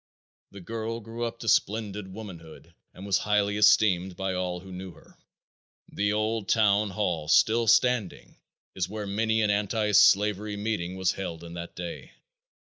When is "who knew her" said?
4.61-5.15